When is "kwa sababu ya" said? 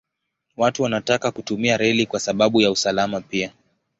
2.05-2.71